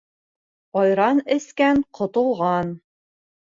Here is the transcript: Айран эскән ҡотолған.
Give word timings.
Айран 0.79 1.21
эскән 1.35 1.83
ҡотолған. 1.99 2.73